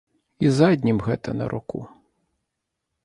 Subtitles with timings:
[0.45, 1.79] І заднім гэта наруку.